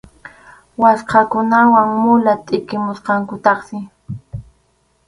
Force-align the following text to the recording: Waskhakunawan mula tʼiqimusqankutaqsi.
Waskhakunawan 0.81 1.89
mula 2.03 2.33
tʼiqimusqankutaqsi. 2.45 3.77